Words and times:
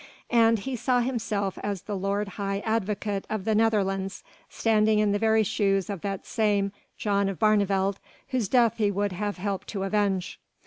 And 0.31 0.57
he 0.57 0.75
saw 0.75 1.01
himself 1.01 1.59
as 1.63 1.83
the 1.83 1.95
Lord 1.95 2.29
High 2.29 2.61
Advocate 2.65 3.27
of 3.29 3.45
the 3.45 3.53
Netherlands 3.53 4.23
standing 4.49 4.97
in 4.97 5.11
the 5.11 5.19
very 5.19 5.43
shoes 5.43 5.91
of 5.91 6.01
that 6.01 6.25
same 6.25 6.71
John 6.97 7.29
of 7.29 7.37
Barneveld 7.37 7.99
whose 8.29 8.47
death 8.49 8.77
he 8.77 8.89
would 8.89 9.11
have 9.11 9.37
helped 9.37 9.67
to 9.67 9.83
avenge. 9.83 10.39